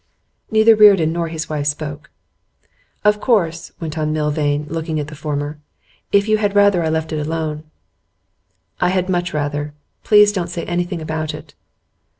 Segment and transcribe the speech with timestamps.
[0.49, 2.09] Neither Reardon nor his wife spoke.
[3.05, 5.59] 'Of course,' went on Milvain, looking at the former,
[6.11, 7.65] 'if you had rather I left it alone'
[8.81, 9.75] 'I had much rather.
[10.03, 11.53] Please don't say anything about it.